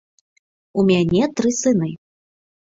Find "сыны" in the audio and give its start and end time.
1.59-1.93